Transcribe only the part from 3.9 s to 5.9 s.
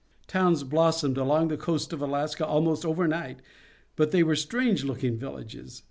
but they were strange looking villages.